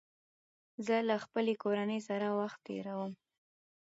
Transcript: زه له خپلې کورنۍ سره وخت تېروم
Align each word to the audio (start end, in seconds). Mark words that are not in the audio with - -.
زه 0.85 0.95
له 1.09 1.15
خپلې 1.23 1.53
کورنۍ 1.63 1.99
سره 2.09 2.27
وخت 2.39 2.59
تېروم 2.67 3.11